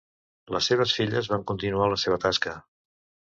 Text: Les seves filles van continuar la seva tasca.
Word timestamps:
Les 0.53 0.69
seves 0.71 0.93
filles 0.99 1.29
van 1.33 1.43
continuar 1.51 1.91
la 1.93 2.01
seva 2.05 2.19
tasca. 2.25 2.57